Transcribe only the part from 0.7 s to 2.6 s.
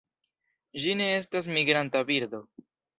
Ĝi ne estas migranta birdo.